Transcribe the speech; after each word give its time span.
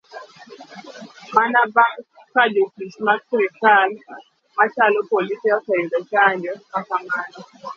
Mana 1.35 1.61
bang 1.75 1.95
kajotich 2.33 2.97
mag 3.05 3.19
sirikal 3.29 3.89
machalo 4.57 4.99
polise 5.11 5.47
oseyudo 5.57 5.97
chanjo 6.11 6.53
makamano. 6.71 7.39